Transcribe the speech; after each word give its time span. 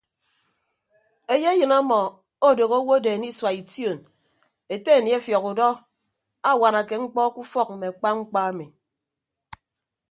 Eyeyịn 1.33 1.73
ọmọ 1.79 1.99
odooho 2.47 2.77
owodeen 2.81 3.23
isua 3.29 3.51
ition 3.61 3.97
ete 4.73 4.89
aniefiọk 4.97 5.45
udọ 5.51 5.67
awanake 6.49 6.95
mkpọ 7.03 7.21
ke 7.33 7.39
ufọk 7.43 7.67
mme 7.71 7.87
akpa 7.91 8.09
mkpa 8.19 8.39
ami. 8.49 8.65